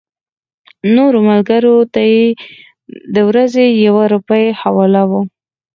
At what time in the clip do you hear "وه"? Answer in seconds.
5.09-5.21